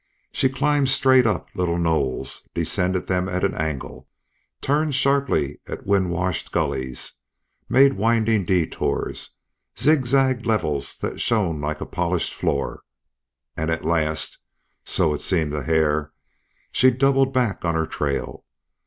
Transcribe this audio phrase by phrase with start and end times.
[0.31, 4.07] She climbed straight up little knolls, descended them at an angle,
[4.59, 7.19] turned sharply at wind washed gullies,
[7.69, 9.35] made winding detours,
[9.77, 12.81] zigzagged levels that shone like a polished floor;
[13.55, 14.39] and at last
[14.83, 16.11] (so it seemed to Hare)
[16.71, 18.43] she doubled back on her trail.